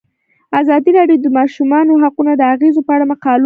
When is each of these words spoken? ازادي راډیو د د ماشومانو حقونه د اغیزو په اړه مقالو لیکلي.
ازادي 0.59 0.91
راډیو 0.97 1.17
د 1.21 1.23
د 1.25 1.27
ماشومانو 1.39 1.93
حقونه 2.03 2.31
د 2.37 2.41
اغیزو 2.53 2.79
په 2.87 2.91
اړه 2.95 3.05
مقالو 3.11 3.19
لیکلي. 3.33 3.39